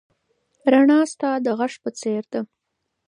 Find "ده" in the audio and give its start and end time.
2.33-2.41